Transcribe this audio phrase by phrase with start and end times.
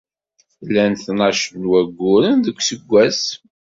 [0.65, 3.21] Llan tnac n wayyuren deg useggas.